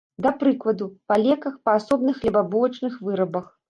[0.25, 3.59] Да прыкладу, па леках, па асобных хлебабулачных вырабах.